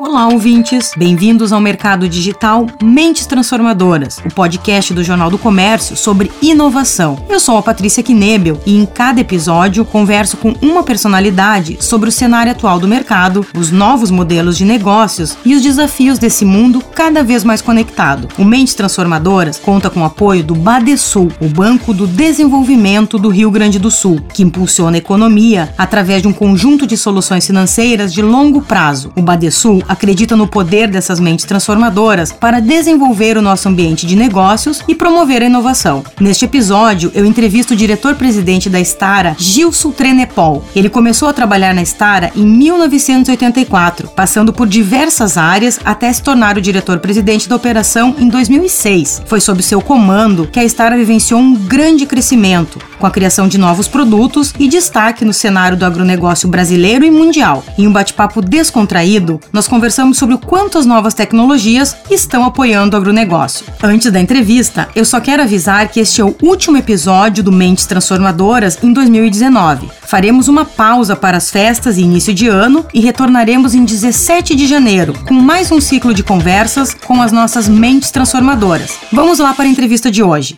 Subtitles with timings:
[0.00, 0.92] Olá, ouvintes!
[0.96, 7.18] Bem-vindos ao Mercado Digital Mentes Transformadoras, o podcast do Jornal do Comércio sobre inovação.
[7.28, 12.12] Eu sou a Patrícia Knebel e em cada episódio converso com uma personalidade sobre o
[12.12, 17.24] cenário atual do mercado, os novos modelos de negócios e os desafios desse mundo cada
[17.24, 18.28] vez mais conectado.
[18.38, 23.50] O Mentes Transformadoras conta com o apoio do Badesul, o Banco do Desenvolvimento do Rio
[23.50, 28.22] Grande do Sul, que impulsiona a economia através de um conjunto de soluções financeiras de
[28.22, 29.10] longo prazo.
[29.16, 34.82] O Badesul acredita no poder dessas mentes transformadoras para desenvolver o nosso ambiente de negócios
[34.86, 36.04] e promover a inovação.
[36.20, 40.64] Neste episódio, eu entrevisto o diretor-presidente da Stara, Gilson Trenepol.
[40.76, 46.58] Ele começou a trabalhar na Stara em 1984, passando por diversas áreas até se tornar
[46.58, 49.22] o diretor-presidente da operação em 2006.
[49.26, 53.58] Foi sob seu comando que a Stara vivenciou um grande crescimento, com a criação de
[53.58, 57.64] novos produtos e destaque no cenário do agronegócio brasileiro e mundial.
[57.76, 62.98] Em um bate-papo descontraído, nós conversamos sobre o quanto as novas tecnologias estão apoiando o
[62.98, 63.64] agronegócio.
[63.80, 67.86] Antes da entrevista, eu só quero avisar que este é o último episódio do Mentes
[67.86, 69.88] Transformadoras em 2019.
[70.02, 74.66] Faremos uma pausa para as festas e início de ano e retornaremos em 17 de
[74.66, 78.98] janeiro com mais um ciclo de conversas com as nossas mentes transformadoras.
[79.12, 80.56] Vamos lá para a entrevista de hoje.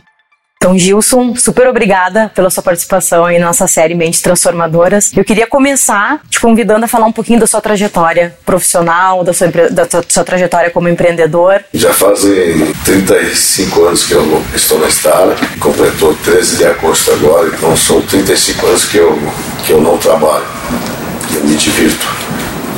[0.63, 5.11] Então, Gilson, super obrigada pela sua participação na nossa série Mentes Transformadoras.
[5.17, 9.49] Eu queria começar te convidando a falar um pouquinho da sua trajetória profissional, da sua,
[9.49, 11.65] da sua, trajetória como empreendedor.
[11.73, 17.75] Já fazem 35 anos que eu estou na Stara, completou 13 de agosto agora, então
[17.75, 19.19] são 35 anos que eu,
[19.65, 20.45] que eu não trabalho,
[21.37, 22.30] eu me divirto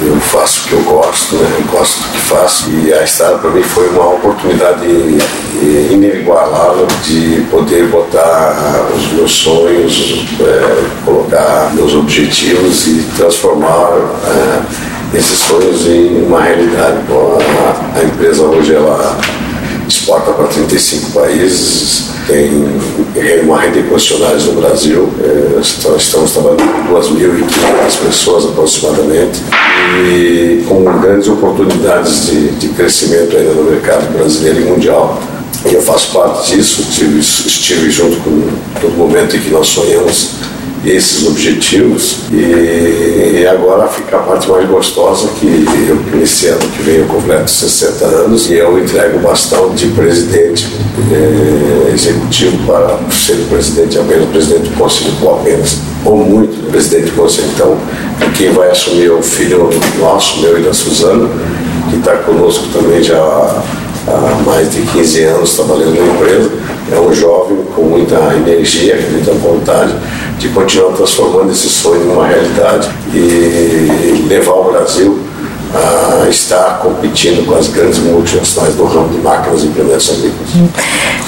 [0.06, 1.56] eu faço o que eu gosto, né?
[1.58, 4.86] eu gosto do que faço e a estrada para mim foi uma oportunidade
[5.90, 13.92] inigualável de poder botar os meus sonhos, é, colocar meus objetivos e transformar
[14.26, 16.98] é, esses sonhos em uma realidade.
[17.10, 19.18] A, a empresa hoje ela
[19.88, 22.50] exporta para 35 países, tem
[23.42, 29.40] uma rede de concessionários no Brasil, é, estamos trabalhando com 2.500 pessoas aproximadamente
[30.08, 35.20] e com grandes oportunidades de, de crescimento ainda no mercado brasileiro e mundial.
[35.64, 38.48] Eu faço parte disso, estive, estive junto com
[38.80, 40.30] todo momento em que nós sonhamos
[40.84, 42.16] esses objetivos.
[42.32, 47.50] E, agora fica a parte mais gostosa que eu nesse ano que vem eu completo
[47.50, 50.68] 60 anos e eu entrego o bastão de presidente
[51.10, 57.16] eh, executivo para ser presidente apenas presidente do conselho ou apenas ou muito presidente do
[57.16, 57.48] conselho.
[57.54, 57.76] Então
[58.36, 61.28] quem vai assumir é o filho nosso, meu e da Suzana
[61.90, 66.50] que está conosco também já há mais de 15 anos trabalhando na empresa
[66.90, 69.94] é um jovem com muita energia, com muita vontade
[70.38, 75.18] de continuar transformando esse sonho numa realidade e levar o Brasil
[75.74, 80.50] a estar competindo com as grandes multinacionais do ramo de máquinas e implementos agrícolas.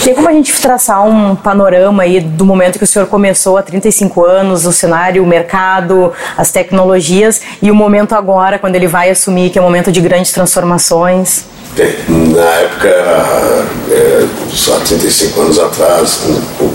[0.03, 3.63] Tem como a gente traçar um panorama aí do momento que o senhor começou há
[3.63, 9.09] 35 anos, o cenário, o mercado, as tecnologias e o momento agora, quando ele vai
[9.09, 11.54] assumir, que é um momento de grandes transformações?
[11.77, 12.89] Na época,
[13.91, 16.21] é, há 35 anos atrás,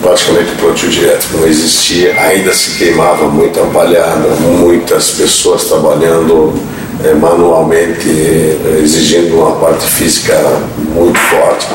[0.01, 6.53] praticamente o plantio direto não existia, ainda se queimava muita palhada, muitas pessoas trabalhando
[7.01, 10.35] é, manualmente, é, exigindo uma parte física
[10.93, 11.65] muito forte.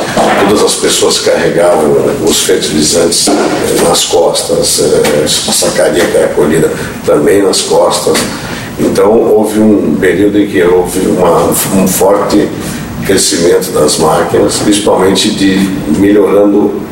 [0.47, 6.71] Todas as pessoas carregavam os fertilizantes é, nas costas, é, a sacaria que era colhida
[7.07, 8.19] também nas costas.
[8.79, 12.49] Então houve um período em que houve uma, um forte
[13.07, 15.57] crescimento das máquinas, principalmente de
[15.99, 16.83] melhorando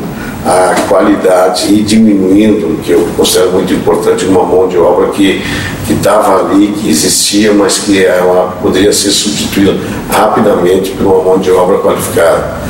[0.44, 5.40] a qualidade e diminuindo, que eu considero muito importante, uma mão de obra que
[5.88, 9.76] estava ali, que existia, mas que ela poderia ser substituída
[10.10, 12.60] rapidamente por uma mão de obra qualificada.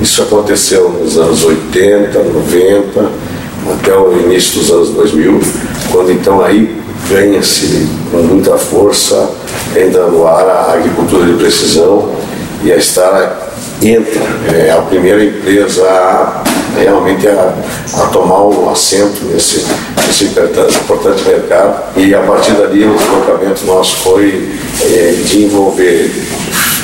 [0.00, 3.10] Isso aconteceu nos anos 80, 90,
[3.72, 5.40] até o início dos anos 2000,
[5.90, 6.76] quando então aí
[7.08, 9.30] ganha-se com muita força,
[9.74, 12.10] ainda no ar, a agricultura de precisão,
[12.66, 13.38] e a Stara
[13.80, 14.20] entra,
[14.52, 16.42] é a primeira empresa a,
[16.76, 17.54] realmente a,
[17.94, 19.64] a tomar o assento nesse,
[20.04, 24.48] nesse importante mercado e a partir dali o deslocamento nosso foi
[24.82, 26.10] é, de envolver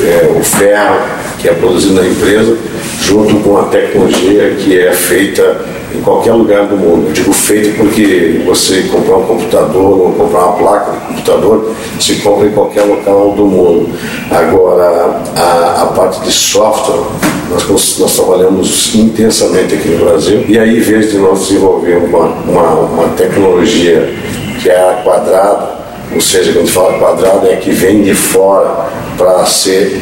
[0.02, 1.00] é, o ferro
[1.40, 2.56] que é produzido na empresa
[3.00, 5.62] junto com a tecnologia que é feita
[5.92, 7.08] em qualquer lugar do mundo.
[7.08, 10.91] Eu digo feito porque você comprar um computador ou comprar uma placa
[11.22, 13.88] computador, se compra em qualquer local do mundo.
[14.30, 17.02] Agora, a, a parte de software,
[17.50, 22.24] nós, nós trabalhamos intensamente aqui no Brasil, e aí, em vez de nós desenvolver uma,
[22.26, 24.12] uma, uma tecnologia
[24.60, 25.81] que é quadrada,
[26.14, 28.86] ou seja, quando fala quadrado é que vem de fora
[29.16, 30.00] para ser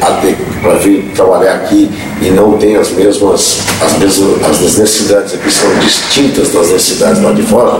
[0.61, 1.91] para vir trabalhar aqui
[2.21, 7.31] e não tem as mesmas as mesmas as necessidades aqui são distintas das necessidades lá
[7.31, 7.79] de fora.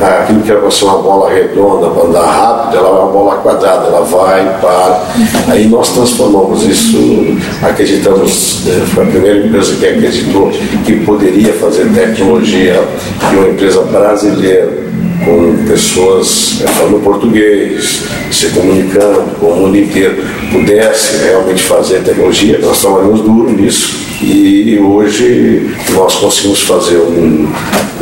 [0.00, 3.12] Ah, aquilo que era para ser uma bola redonda para andar rápido ela é uma
[3.12, 5.02] bola quadrada ela vai para.
[5.48, 10.50] Aí nós transformamos isso acreditamos né, foi a primeira empresa que acreditou
[10.84, 12.82] que poderia fazer tecnologia
[13.30, 14.85] de uma empresa brasileira
[15.24, 20.22] com pessoas é, falando português, se comunicando com o mundo inteiro,
[20.52, 22.58] pudesse realmente fazer tecnologia.
[22.58, 27.52] Nós trabalhamos duro nisso e hoje nós conseguimos fazer um,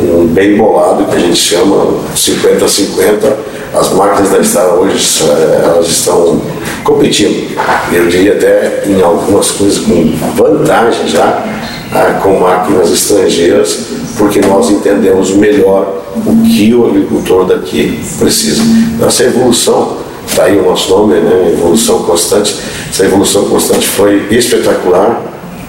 [0.00, 3.32] um bem bolado que a gente chama 50-50.
[3.74, 6.40] As máquinas da estrada hoje é, elas estão
[6.84, 7.56] competindo,
[7.92, 11.44] eu diria até em algumas coisas com vantagem já,
[11.92, 13.86] ah, com máquinas estrangeiras,
[14.16, 18.62] porque nós entendemos melhor o que o agricultor daqui precisa.
[18.94, 21.52] Então, essa evolução, está aí o nosso nome, né?
[21.52, 22.56] evolução constante,
[22.90, 25.22] essa evolução constante foi espetacular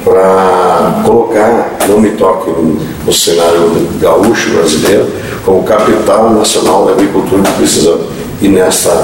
[0.03, 5.07] para colocar, não me toque no, cenário gaúcho brasileiro,
[5.43, 7.99] como capital nacional da agricultura que precisa.
[8.41, 9.03] E nessa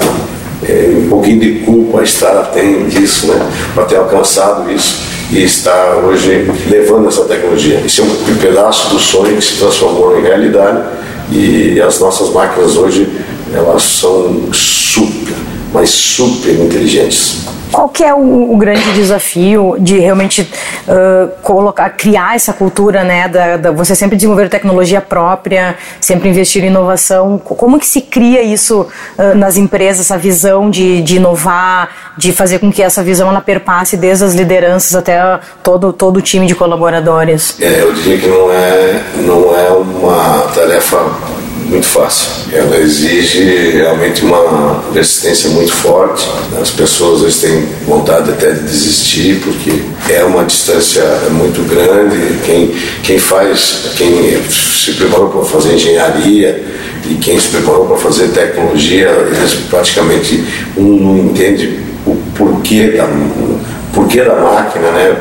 [0.63, 3.39] é, um pouquinho de culpa a estrada tem disso, né?
[3.73, 7.81] para ter alcançado isso e está hoje levando essa tecnologia.
[7.85, 10.83] Isso é um pedaço do sonho que se transformou em realidade
[11.31, 13.09] e as nossas máquinas hoje
[13.53, 15.35] elas são super,
[15.73, 17.45] mas super inteligentes.
[17.71, 23.29] Qual que é o, o, grande desafio de realmente uh, colocar, criar essa cultura, né?
[23.29, 27.37] Da, da, você sempre desenvolver tecnologia própria, sempre investir em inovação.
[27.37, 28.81] Como que se cria isso
[29.17, 33.39] uh, nas empresas, essa visão de, de inovar, de fazer com que essa visão ela
[33.39, 37.55] perpasse desde as lideranças até todo, todo o time de colaboradores?
[37.61, 41.40] É, eu diria que não é, não é uma tarefa
[41.71, 42.29] muito fácil.
[42.51, 46.27] Ela exige realmente uma resistência muito forte.
[46.61, 49.71] As pessoas vezes, têm vontade até de desistir porque
[50.09, 52.39] é uma distância muito grande.
[52.45, 56.63] Quem, quem faz, quem se preparou para fazer engenharia
[57.09, 60.43] e quem se preparou para fazer tecnologia, eles praticamente
[60.77, 63.59] um não entende o porquê da, o
[63.93, 65.15] porquê da máquina, né?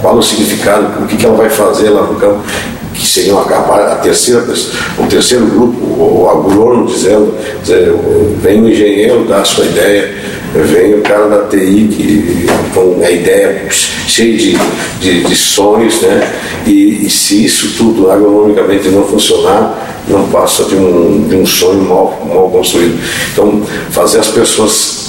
[0.00, 2.42] qual o significado, o que, que ela vai fazer lá no campo
[2.94, 4.44] que seriam a, a terceira,
[4.98, 7.34] o terceiro grupo, o agrônomo dizendo,
[8.40, 10.14] vem o engenheiro dar a sua ideia,
[10.54, 13.66] vem o cara da TI que, com a ideia
[14.06, 14.56] cheia de,
[15.00, 16.32] de, de sonhos, né?
[16.66, 21.82] E, e, se isso tudo agronomicamente não funcionar, não passa de um, de um sonho
[21.82, 22.98] mal, mal construído.
[23.32, 25.03] Então, fazer as pessoas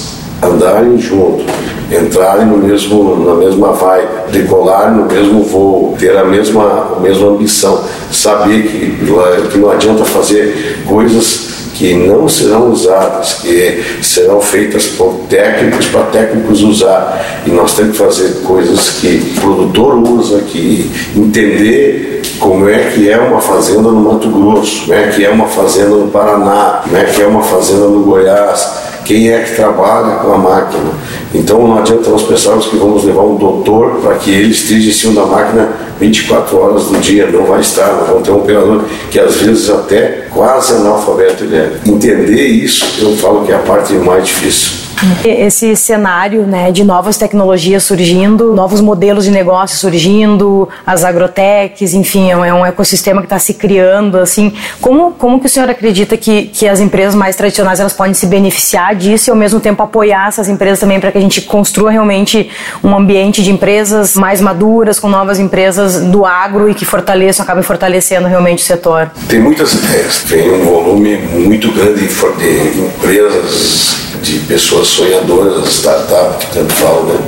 [0.46, 1.44] andarem junto,
[1.90, 7.28] entrarem no mesmo, na mesma vibe, decolar no mesmo voo, ter a mesma, a mesma
[7.28, 14.86] ambição, saber que, que não adianta fazer coisas que não serão usadas, que serão feitas
[14.86, 17.42] por técnicos para técnicos usar.
[17.46, 23.10] E nós temos que fazer coisas que o produtor usa, que entender como é que
[23.10, 26.96] é uma fazenda no Mato Grosso, como é que é uma fazenda no Paraná, como
[26.96, 30.90] é que é uma fazenda no Goiás quem é que trabalha com a máquina.
[31.32, 34.92] Então não adianta nós pensarmos que vamos levar um doutor para que ele esteja em
[34.92, 35.68] cima da máquina
[35.98, 39.70] 24 horas do dia, não vai estar, nós vamos ter um operador que às vezes
[39.70, 41.72] até quase analfabeto ele é.
[41.86, 44.85] Entender isso, eu falo que é a parte mais difícil.
[45.24, 52.30] Esse cenário né, de novas tecnologias surgindo, novos modelos de negócio surgindo, as agrotechs, enfim,
[52.30, 54.18] é um ecossistema que está se criando.
[54.18, 58.14] Assim, como, como que o senhor acredita que, que as empresas mais tradicionais elas podem
[58.14, 61.42] se beneficiar disso e ao mesmo tempo apoiar essas empresas também para que a gente
[61.42, 62.50] construa realmente
[62.82, 67.62] um ambiente de empresas mais maduras, com novas empresas do agro e que fortaleçam, acabem
[67.62, 69.10] fortalecendo realmente o setor?
[69.28, 76.52] Tem muitas ideias, tem um volume muito grande de empresas de pessoas sonhadoras, startup, que
[76.52, 77.18] tanto falam, né?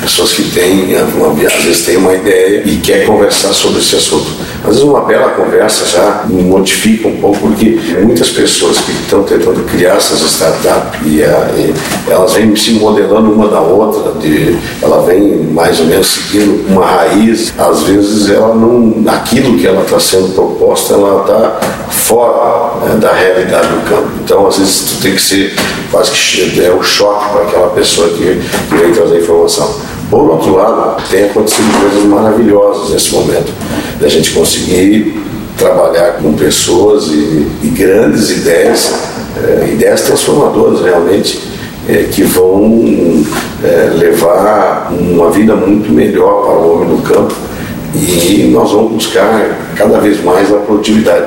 [0.00, 4.32] Pessoas que têm, às vezes têm uma ideia e quer conversar sobre esse assunto.
[4.62, 9.64] Às vezes uma bela conversa já modifica um pouco, porque muitas pessoas que estão tentando
[9.70, 11.74] criar essas startups, e, e
[12.08, 16.84] elas vêm se modelando uma da outra, de, ela vem mais ou menos seguindo uma
[16.84, 22.96] raiz, às vezes ela não, aquilo que ela está sendo proposta, ela está fora né,
[22.96, 24.10] da realidade do campo.
[24.24, 25.54] Então, às vezes, tu tem que ser
[25.90, 29.74] quase que é o choque para aquela pessoa que, que vem trazer informação.
[30.10, 33.52] Por outro lado, tem acontecido coisas maravilhosas nesse momento,
[34.00, 35.20] da gente conseguir
[35.56, 38.92] trabalhar com pessoas e, e grandes ideias,
[39.36, 41.40] é, ideias transformadoras realmente,
[41.88, 43.24] é, que vão
[43.64, 47.34] é, levar uma vida muito melhor para o homem do campo
[47.94, 51.26] E nós vamos buscar cada vez mais a produtividade.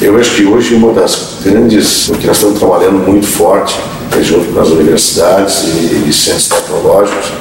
[0.00, 3.78] Eu acho que hoje uma das grandes, que nós estamos trabalhando muito forte,
[4.22, 7.32] junto com as universidades e, e centros tecnológicos,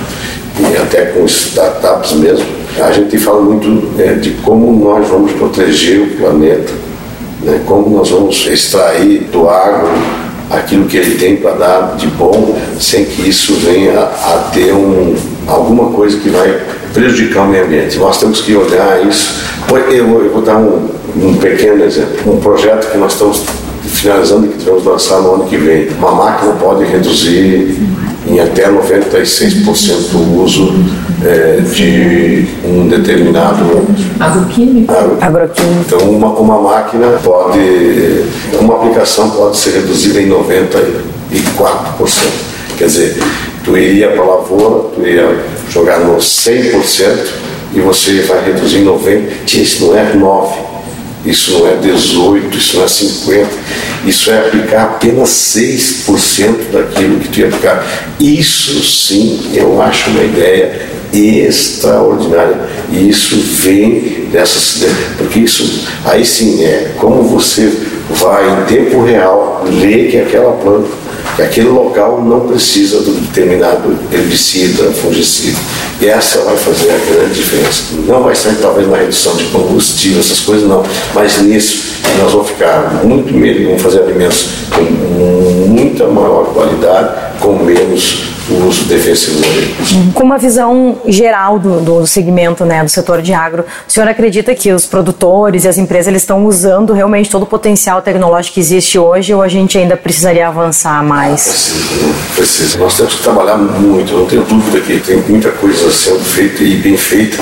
[0.60, 2.45] e até com startups mesmo,
[2.79, 6.74] a gente fala muito é, de como nós vamos proteger o planeta,
[7.41, 9.89] né, como nós vamos extrair do agro
[10.50, 15.15] aquilo que ele tem para dar de bom, sem que isso venha a ter um,
[15.48, 16.62] alguma coisa que vai
[16.93, 17.98] prejudicar o meio ambiente.
[17.98, 19.43] Nós temos que olhar isso.
[19.69, 22.34] Eu, eu vou dar um, um pequeno exemplo.
[22.34, 23.43] Um projeto que nós estamos
[23.88, 25.89] finalizando que devemos lançar no ano que vem.
[25.98, 27.77] Uma máquina pode reduzir
[28.27, 30.74] em até 96% o uso
[31.24, 33.63] é, de um determinado
[34.20, 34.92] agroquímico.
[35.22, 35.84] agroquímico.
[35.86, 38.24] Então, uma, uma máquina pode,
[38.60, 40.86] uma aplicação pode ser reduzida em 94%.
[42.77, 43.18] Quer dizer,
[43.63, 48.86] tu iria para a lavoura, tu ia jogar no 100% e você vai reduzir em
[48.86, 49.54] 90%.
[49.54, 50.75] Isso não é 9%
[51.25, 53.50] isso não é 18, isso não é 50,
[54.05, 57.86] isso é aplicar apenas 6% daquilo que tu ia aplicar.
[58.20, 62.60] Isso sim eu acho uma ideia extraordinária.
[62.91, 64.84] E isso vem dessas.
[65.17, 67.72] Porque isso aí sim é como você
[68.10, 71.04] vai em tempo real ler que aquela planta
[71.36, 75.58] que aquele local não precisa do determinado herbicida, fungicida.
[76.01, 77.84] E essa vai fazer a grande diferença.
[78.05, 82.50] Não vai ser talvez na redução de combustível, essas coisas não, mas nisso nós vamos
[82.50, 84.84] ficar muito melhor, vamos fazer alimentos com
[85.67, 89.42] muita maior qualidade, com menos o uso defensivo
[90.14, 94.54] Com uma visão geral do, do segmento, né, do setor de agro, o senhor acredita
[94.54, 98.60] que os produtores e as empresas eles estão usando realmente todo o potencial tecnológico que
[98.60, 101.44] existe hoje ou a gente ainda precisaria avançar mais?
[101.44, 102.78] Precisa, precisa.
[102.78, 106.75] Nós temos que trabalhar muito, não tenho dúvida que tem muita coisa sendo feita e
[106.75, 107.38] bem feita,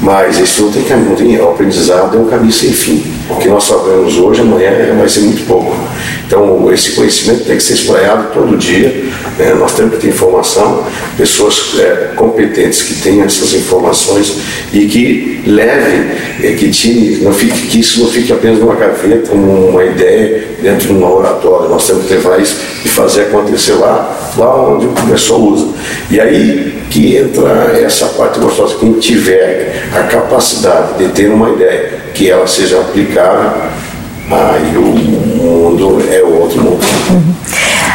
[0.00, 3.04] mas isso não tem caminho, não tem, o aprendizado é um caminho sem fim.
[3.28, 5.74] O que nós sabemos hoje, amanhã vai ser muito pouco.
[6.26, 9.04] Então, esse conhecimento tem que ser espraiado todo dia.
[9.38, 9.54] Né?
[9.54, 10.84] Nós temos que ter informação,
[11.16, 14.36] pessoas é, competentes que tenham essas informações
[14.72, 16.10] e que levem,
[16.42, 20.88] é, que, tire, não fique, que isso não fique apenas numa gaveta, uma ideia dentro
[20.88, 21.68] de um laboratório.
[21.68, 25.68] Nós temos que levar isso e fazer acontecer lá, lá onde o pessoal usa.
[26.10, 28.76] E aí que entra essa parte gostosa.
[28.78, 33.62] Quem tiver a capacidade de ter uma ideia que ela seja aplicável,
[34.30, 36.84] aí o mundo é outro mundo.
[37.10, 37.35] Uhum.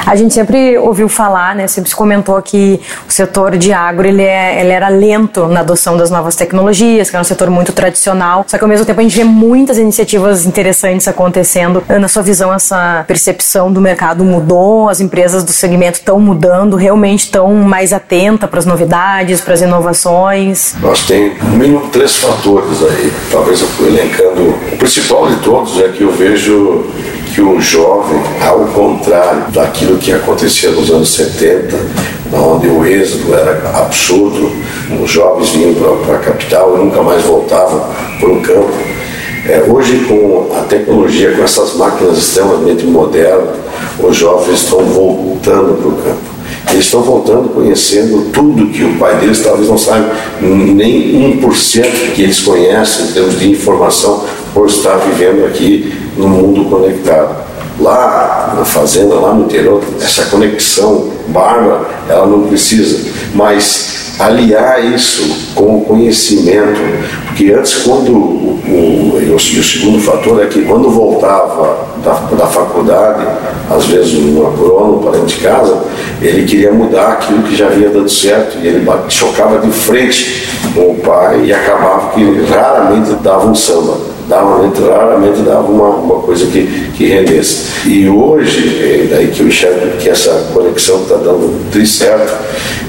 [0.05, 4.23] A gente sempre ouviu falar, né, sempre se comentou que o setor de agro ele,
[4.23, 8.43] é, ele era lento na adoção das novas tecnologias, que era um setor muito tradicional.
[8.47, 11.83] Só que ao mesmo tempo a gente vê muitas iniciativas interessantes acontecendo.
[11.99, 14.89] Na sua visão, essa percepção do mercado mudou?
[14.89, 16.75] As empresas do segmento estão mudando?
[16.75, 20.75] Realmente estão mais atentas para as novidades, para as inovações?
[20.81, 23.11] Nós temos no mínimo três fatores aí.
[23.31, 24.49] Talvez eu estou elencando.
[24.73, 26.85] O principal de todos é que eu vejo
[27.33, 31.77] que o jovem, ao contrário daquilo que acontecia nos anos 70,
[32.33, 34.51] onde o êxodo era absurdo,
[35.01, 35.73] os jovens vinham
[36.05, 37.85] para a capital e nunca mais voltavam
[38.19, 38.71] para o campo.
[39.47, 43.55] É, hoje, com a tecnologia, com essas máquinas extremamente modernas,
[43.99, 46.31] os jovens estão voltando para o campo.
[46.69, 50.11] Eles estão voltando conhecendo tudo que o pai deles talvez não saiba,
[50.41, 54.23] nem 1% que eles conhecem em termos de informação
[54.53, 57.51] por estar vivendo aqui no mundo conectado.
[57.79, 65.51] Lá na fazenda, lá no interior, essa conexão bárbara, ela não precisa, mas aliar isso
[65.55, 66.79] com o conhecimento,
[67.27, 72.45] porque antes quando o, o, e o segundo fator é que quando voltava da, da
[72.45, 73.25] faculdade,
[73.69, 75.81] às vezes um agrônomo para dentro de casa,
[76.21, 80.91] ele queria mudar aquilo que já havia dado certo e ele chocava de frente com
[80.91, 86.45] o pai e acabava que raramente dava um samba dava, raramente dava uma, uma coisa
[86.45, 87.65] que, que rendesse.
[87.85, 92.33] E hoje, é daí que eu enxergo que essa conexão está dando tudo certo,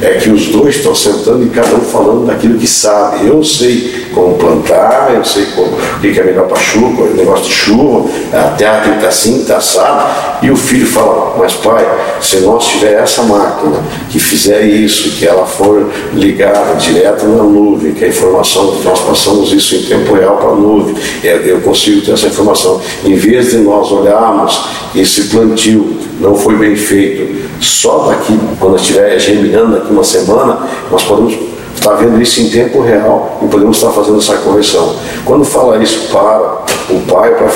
[0.01, 3.27] é que os dois estão sentando e cada um falando daquilo que sabe.
[3.27, 7.47] Eu sei como plantar, eu sei como, o que é melhor para chuva, o negócio
[7.47, 10.43] de chuva, a terra tem que estar assim, está assado.
[10.43, 11.87] E o filho fala, mas pai,
[12.21, 17.93] se nós tiver essa máquina que fizer isso, que ela for ligada direto na nuvem,
[17.93, 22.13] que a informação, nós passamos isso em tempo real para a nuvem, eu consigo ter
[22.13, 22.81] essa informação.
[23.05, 24.61] Em vez de nós olharmos
[24.95, 31.03] esse plantio não foi bem feito, só daqui, quando estiver germinando daqui uma semana, nós
[31.03, 31.35] podemos
[31.75, 34.97] estar vendo isso em tempo real e podemos estar fazendo essa correção.
[35.25, 37.49] Quando fala isso para o pai, para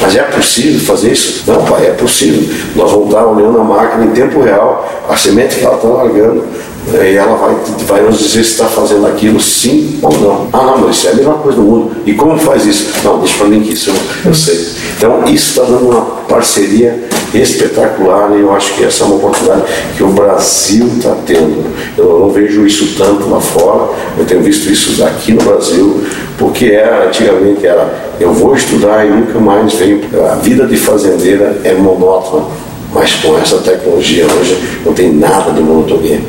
[0.00, 1.44] mas é possível fazer isso?
[1.46, 2.54] Não, pai, é possível.
[2.74, 6.44] Nós vamos estar olhando a máquina em tempo real, a semente que ela está largando,
[6.88, 10.48] né, e ela vai, vai nos dizer se está fazendo aquilo sim ou não.
[10.52, 11.96] Ah, não, mas isso é a mesma coisa do mundo.
[12.04, 12.92] E como faz isso?
[13.04, 13.94] Não, deixa para mim que isso eu,
[14.26, 14.68] eu sei.
[14.96, 19.62] Então, isso está dando uma parceria espetacular e eu acho que essa é uma oportunidade
[19.96, 21.64] que o Brasil está tendo.
[21.96, 26.04] Eu não vejo isso tanto lá fora, eu tenho visto isso aqui no Brasil,
[26.38, 30.00] porque era, antigamente era eu vou estudar e nunca mais venho.
[30.30, 32.46] A vida de fazendeira é monótona,
[32.92, 36.20] mas com essa tecnologia hoje não tem nada de monotonia.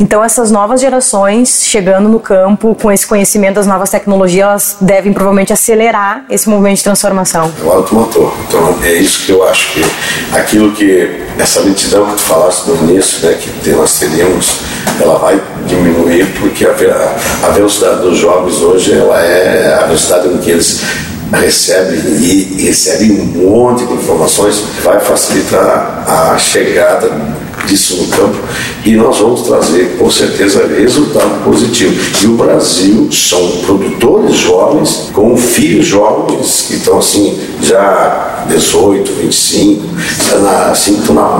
[0.00, 5.12] Então essas novas gerações chegando no campo com esse conhecimento das novas tecnologias, elas devem
[5.12, 7.50] provavelmente acelerar esse movimento de transformação.
[7.60, 8.34] Claro, tu matou.
[8.48, 9.84] Então é isso que eu acho que
[10.32, 14.60] aquilo que essa lentidão que tu falaste no início, né, que nós teríamos,
[15.00, 16.70] ela vai diminuir porque a,
[17.46, 20.80] a velocidade dos jogos hoje ela é a velocidade em que eles
[21.32, 27.10] recebe e recebe um monte de informações, vai facilitar a chegada
[27.66, 28.38] disso no campo
[28.84, 31.94] e nós vamos trazer com certeza resultado positivo.
[32.22, 39.84] E o Brasil são produtores jovens, com filhos jovens que estão assim já 18, 25,
[40.70, 41.38] assim, estão na,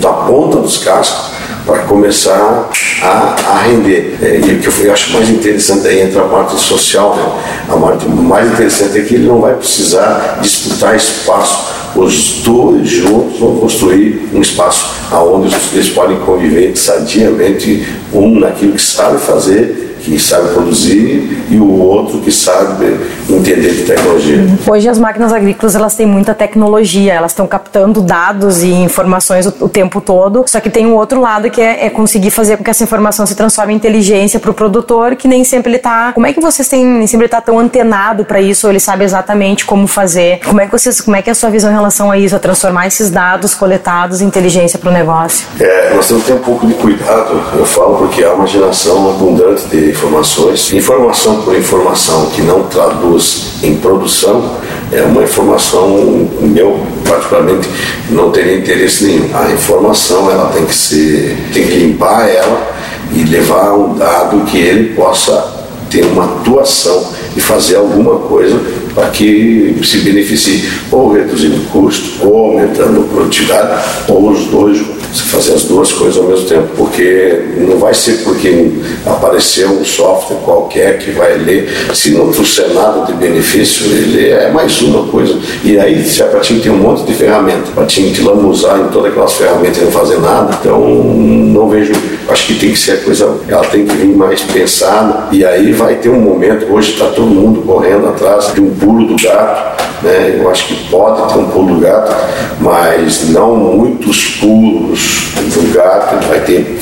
[0.00, 1.38] na ponta dos cascos
[1.68, 2.70] para começar
[3.02, 4.16] a, a render.
[4.22, 7.22] É, e o que eu acho mais interessante aí entra a parte social, né?
[7.68, 11.77] a parte mais interessante é que ele não vai precisar disputar espaço.
[11.98, 18.80] Os dois juntos vão construir um espaço onde eles podem conviver sadiamente, um naquilo que
[18.80, 24.46] sabe fazer que sabe produzir e o outro que sabe entender de tecnologia.
[24.66, 29.64] Hoje as máquinas agrícolas elas têm muita tecnologia, elas estão captando dados e informações o,
[29.64, 30.44] o, tempo todo.
[30.46, 33.26] Só que tem um outro lado que é, é conseguir fazer com que essa informação
[33.26, 36.12] se transforme em inteligência para o produtor, que nem sempre ele está.
[36.12, 38.66] Como é que vocês têm nem sempre está tão antenado para isso?
[38.66, 40.40] Ou ele sabe exatamente como fazer?
[40.44, 42.34] Como é que vocês, como é que é a sua visão em relação a isso,
[42.34, 45.46] a transformar esses dados coletados em inteligência para o negócio?
[45.60, 47.42] É, nós temos que ter um pouco de cuidado.
[47.56, 50.72] Eu falo porque há uma geração abundante de informações.
[50.72, 54.56] Informação por informação que não traduz em produção
[54.92, 57.68] é uma informação, eu particularmente
[58.10, 59.28] não teria interesse nenhum.
[59.36, 62.70] A informação ela tem que ser, tem que limpar ela
[63.12, 65.56] e levar um dado que ele possa
[65.90, 68.58] ter uma atuação e fazer alguma coisa
[68.94, 74.78] para que se beneficie, ou reduzindo custo, ou aumentando produtividade, ou os dois
[75.18, 78.72] você fazer as duas coisas ao mesmo tempo, porque não vai ser porque
[79.04, 84.50] apareceu um software qualquer que vai ler, se não trouxer nada de benefício, ele é
[84.50, 85.36] mais uma coisa.
[85.64, 89.10] E aí, a Patinho tem um monte de ferramenta, a Patinho te lambuzar em todas
[89.10, 91.92] aquelas ferramentas e não fazer nada, então não vejo,
[92.28, 95.72] acho que tem que ser a coisa, ela tem que vir mais pensada, e aí
[95.72, 99.82] vai ter um momento, hoje está todo mundo correndo atrás de um pulo do gato,
[100.02, 100.36] né?
[100.38, 102.14] eu acho que pode ter um pulo do gato,
[102.60, 105.07] mas não muitos pulos
[105.54, 106.78] do gato, vai ter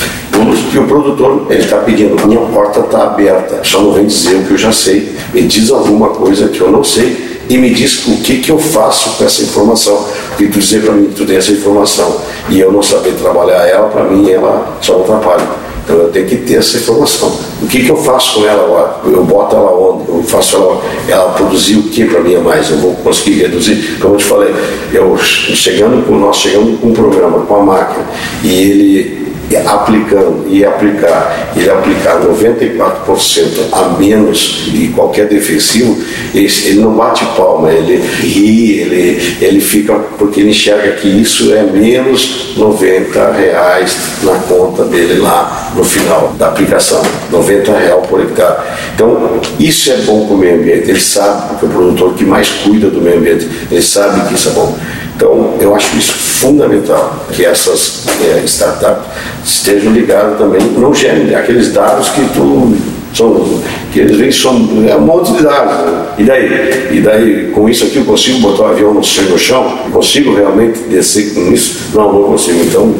[0.73, 4.45] e o produtor ele está pedindo, minha porta está aberta, só não vem dizer o
[4.45, 8.07] que eu já sei, me diz alguma coisa que eu não sei e me diz
[8.07, 10.07] o que, que eu faço com essa informação.
[10.29, 13.67] Porque tu dizer para mim que tu tem essa informação e eu não saber trabalhar
[13.67, 15.47] ela, para mim ela só atrapalha.
[15.85, 17.39] Então eu tenho que ter essa informação.
[17.63, 19.01] O que, que eu faço com ela agora?
[19.07, 20.09] Eu boto ela onde?
[20.09, 22.71] Eu faço ela, ela produzir o que para mim a mais?
[22.71, 23.99] Eu vou conseguir reduzir?
[24.01, 24.55] Como eu te falei,
[24.93, 28.05] eu chegando com, nós chegamos com um programa, com a máquina,
[28.45, 29.26] e ele
[29.67, 35.97] aplicando e aplicar, ele aplicar 94% a menos de qualquer defensivo,
[36.35, 41.53] ele, ele não bate palma, ele ri, ele, ele fica, porque ele enxerga que isso
[41.55, 48.21] é menos 90 reais na conta dele lá no final da aplicação, 90 reais por
[48.21, 48.59] hectare.
[48.95, 52.49] Então, isso é bom para o meio ambiente, ele sabe, porque o produtor que mais
[52.49, 54.77] cuida do meio ambiente, ele sabe que isso é bom.
[55.17, 59.07] Então, eu acho isso fundamental, que essas é, startups
[59.43, 62.77] estejam ligadas também, não gerem aqueles dados que tu
[63.15, 63.63] são,
[63.97, 64.55] que eles vêm são
[64.87, 65.75] é um monte de dados.
[66.19, 66.89] E daí?
[66.91, 69.79] E daí, com isso aqui eu consigo botar o avião no chão?
[69.91, 71.97] Consigo realmente descer com isso?
[71.97, 72.63] Não, não consigo.
[72.63, 72.95] Então,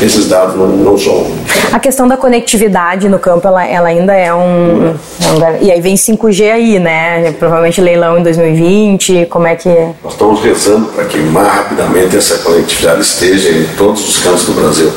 [0.00, 1.26] esses dados não, não são.
[1.72, 5.80] A questão da conectividade no campo, ela, ela ainda é um, é um, E aí
[5.80, 7.32] vem 5G aí, né?
[7.32, 9.68] Provavelmente leilão em 2020, como é que...
[10.04, 14.52] Nós estamos rezando para que mais rapidamente essa conectividade esteja em todos os cantos do
[14.52, 14.92] Brasil.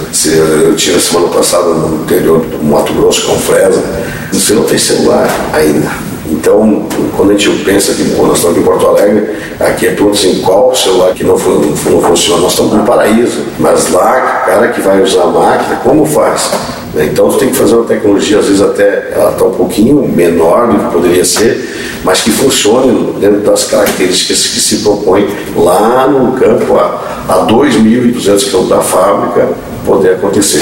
[0.64, 3.84] Eu tive a semana passada no interior do Mato Grosso, com Fresa,
[4.32, 6.86] você não tem celular ainda então,
[7.18, 10.76] quando a gente pensa que nós estamos em Porto Alegre, aqui é tudo assim, qual
[10.76, 12.42] celular que não, não funciona?
[12.42, 16.52] Nós estamos no paraíso, mas lá, o cara que vai usar a máquina, como faz?
[16.96, 20.68] Então, você tem que fazer uma tecnologia, às vezes até ela está um pouquinho menor
[20.68, 26.34] do que poderia ser, mas que funcione dentro das características que se propõe lá no
[26.34, 29.50] campo, a, a 2.200 quilômetros da fábrica,
[29.86, 30.62] poder acontecer.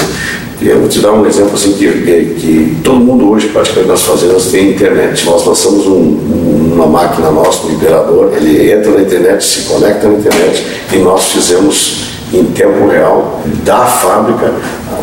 [0.60, 4.02] Eu vou te dar um exemplo assim que, que, que, todo mundo hoje, praticamente nas
[4.02, 5.24] fazendas, tem internet.
[5.24, 10.14] Nós lançamos um, uma máquina nossa, um liberador, ele entra na internet, se conecta na
[10.14, 14.52] internet e nós fizemos em tempo real da fábrica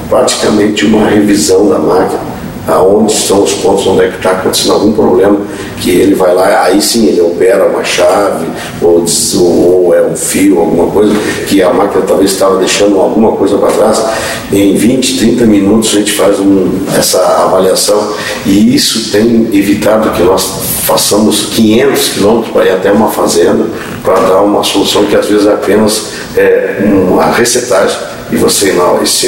[0.10, 2.35] praticamente uma revisão da máquina
[2.68, 5.38] aonde estão os pontos onde é que está acontecendo algum problema,
[5.78, 8.48] que ele vai lá, aí sim ele opera uma chave,
[8.82, 9.06] ou,
[9.38, 11.14] ou é um fio, alguma coisa,
[11.48, 14.04] que a máquina talvez estava deixando alguma coisa para trás.
[14.52, 18.14] Em 20, 30 minutos a gente faz um, essa avaliação
[18.46, 20.44] e isso tem evitado que nós
[20.84, 23.66] façamos 500 quilômetros para ir até uma fazenda
[24.04, 28.74] para dar uma solução que às vezes é apenas é, uma recetagem e você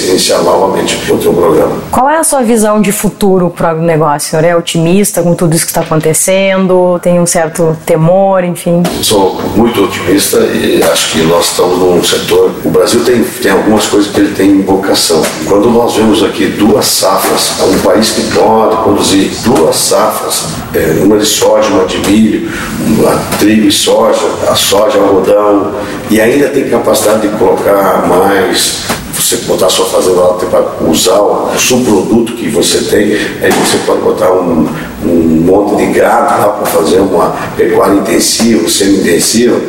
[0.09, 1.77] iniciar novamente o teu programa.
[1.91, 4.29] Qual é a sua visão de futuro para o negócio?
[4.29, 6.99] senhor é otimista com tudo isso que está acontecendo?
[7.01, 8.83] Tem um certo temor, enfim?
[9.01, 12.51] Sou muito otimista e acho que nós estamos num setor...
[12.63, 15.21] O Brasil tem, tem algumas coisas que ele tem vocação.
[15.45, 20.45] Quando nós vemos aqui duas safras, um país que pode produzir duas safras,
[20.77, 22.49] é, uma de soja, uma de milho,
[22.85, 25.73] uma trigo e soja, a soja, algodão,
[26.09, 28.85] e ainda tem capacidade de colocar mais
[29.27, 34.01] você botar sua fazenda lá para usar o subproduto que você tem, aí você pode
[34.01, 34.69] botar um,
[35.03, 39.59] um monte de gado lá para fazer uma pecuária intensiva, semi-intensiva.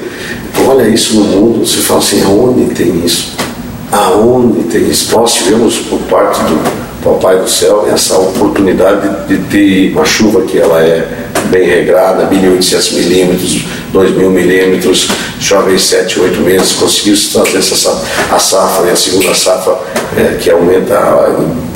[0.67, 3.37] Olha isso no mundo, você fala assim, aonde tem isso?
[3.91, 5.17] Aonde tem isso?
[5.17, 6.41] Nós tivemos por parte
[7.19, 12.93] Papai do Céu essa oportunidade de, ter uma chuva que ela é bem regrada, 1.800
[12.95, 15.09] milímetros, 2.000 milímetros,
[15.41, 19.79] chove em 7, 8 meses, conseguiu trazer essa, a safra a segunda safra
[20.17, 20.95] é, que aumenta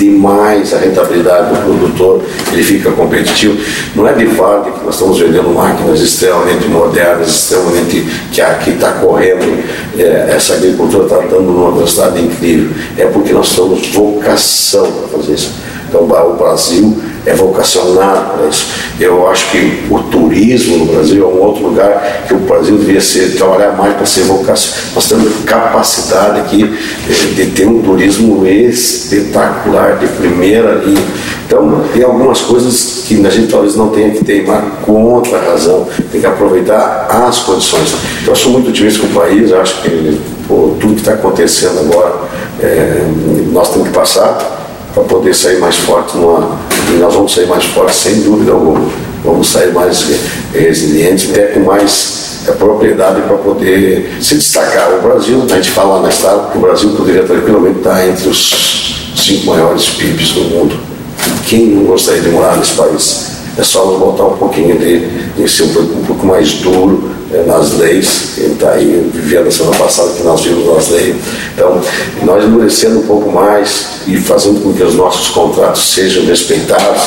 [0.03, 3.57] demais a rentabilidade do produtor, ele fica competitivo.
[3.95, 8.93] Não é de farda que nós estamos vendendo máquinas extremamente modernas, extremamente que aqui está
[8.93, 9.63] correndo,
[9.97, 12.71] é, essa agricultura está dando uma velocidade incrível.
[12.97, 15.53] É porque nós temos vocação para fazer isso.
[15.93, 18.67] Então o Brasil é vocacionado para isso.
[18.99, 23.01] Eu acho que o turismo no Brasil é um outro lugar que o Brasil devia
[23.01, 24.83] ser, trabalhar mais para ser vocacionado.
[24.95, 31.05] Nós temos capacidade aqui eh, de ter um turismo espetacular, de primeira linha.
[31.47, 35.87] Então, tem algumas coisas que a gente talvez não tenha que teimar contra a razão,
[36.11, 37.93] tem que aproveitar as condições.
[38.23, 41.81] Então, eu sou muito otimista com o país, acho que pô, tudo que está acontecendo
[41.81, 42.15] agora,
[42.61, 43.03] é,
[43.53, 44.62] nós temos que passar
[44.95, 46.59] para poder sair mais forte numa,
[46.93, 48.89] e nós vamos sair mais fortes sem dúvida alguma.
[49.25, 50.05] Vamos sair mais
[50.53, 54.95] resilientes, até com mais é, propriedade para poder se destacar.
[54.99, 59.47] O Brasil, a gente fala na estrada, o Brasil poderia tranquilamente estar entre os cinco
[59.47, 60.77] maiores PIBs do mundo.
[61.47, 63.33] Quem não gostaria de morar nesse país?
[63.57, 67.11] É só botar um pouquinho de, de ser um, pouco mais duro
[67.47, 68.39] nas leis.
[68.39, 71.17] Ele está aí vivendo a semana passada que nós vimos nas leis.
[71.55, 71.81] Então,
[72.23, 77.03] nós endurecendo um pouco mais e fazendo com que os nossos contratos sejam respeitados,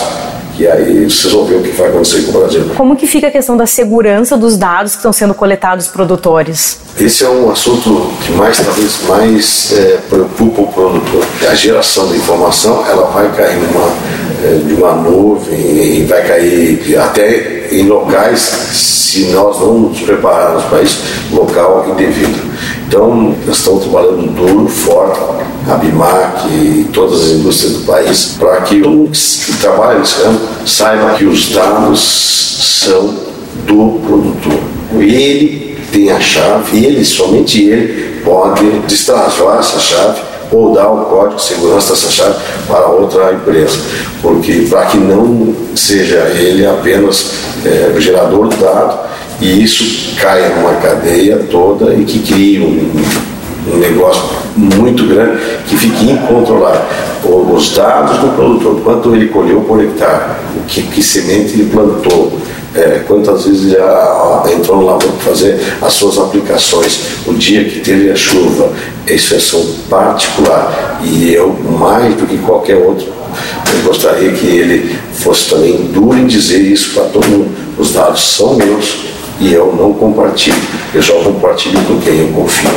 [0.58, 2.72] e aí vocês vão ver o que vai acontecer com o Brasil.
[2.78, 6.80] Como que fica a questão da segurança dos dados que estão sendo coletados produtores?
[6.98, 11.26] Esse é um assunto que mais talvez mais é, preocupa o produtor.
[11.50, 14.25] A geração da informação ela vai cair numa, é,
[14.66, 20.82] de uma nuvem e vai cair até em locais se nós não nos prepararmos para
[20.82, 21.00] isso,
[21.32, 22.38] local indevido.
[22.88, 25.20] Então, nós estamos trabalhando duro, forte,
[25.68, 30.22] a BIMAC e todas as indústrias do país, para que todo mundo que trabalha nesse
[30.22, 32.00] ramo saiba que os dados
[32.84, 33.16] são
[33.66, 34.60] do produtor.
[35.00, 41.36] Ele tem a chave, ele, somente ele, pode destravar essa chave ou dar o código
[41.36, 42.36] de segurança dessa chave
[42.68, 43.78] para outra empresa,
[44.22, 47.32] porque para que não seja ele apenas
[47.66, 49.00] é, gerador do dado
[49.42, 54.24] e isso caia numa cadeia toda e que crie um, um negócio
[54.56, 56.82] muito grande que fique incontrolável.
[57.24, 62.40] Os dados do produtor, quanto ele colheu por hectare, o que, que semente ele plantou,
[62.76, 68.12] é, quantas vezes já entrou lavoura para fazer as suas aplicações, o dia que teve
[68.12, 68.72] a chuva,
[69.08, 71.00] isso é são particular.
[71.04, 73.08] E eu, mais do que qualquer outro,
[73.74, 77.56] eu gostaria que ele fosse também duro em dizer isso para todo mundo.
[77.78, 78.98] Os dados são meus,
[79.40, 80.56] e eu não compartilho.
[80.94, 82.70] Eu só compartilho com quem eu confio.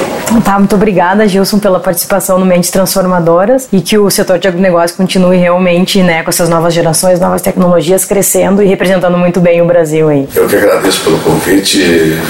[0.45, 4.97] Tá, muito obrigada, Gilson, pela participação no Mentes Transformadoras e que o setor de agronegócio
[4.97, 9.67] continue realmente né, com essas novas gerações, novas tecnologias crescendo e representando muito bem o
[9.67, 10.29] Brasil aí.
[10.35, 11.81] Eu que agradeço pelo convite.